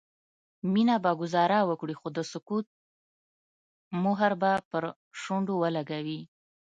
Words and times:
مينه 0.73 0.95
به 1.03 1.11
ګذاره 1.21 1.59
وکړي 1.69 1.95
خو 1.99 2.07
د 2.13 2.19
سکوت 2.31 2.65
مهر 4.03 4.31
به 4.41 4.51
پر 4.69 4.83
شونډو 5.21 5.53
ولګوي 5.63 6.21